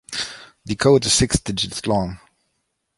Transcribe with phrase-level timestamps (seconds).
[0.65, 2.17] The code is six digits long.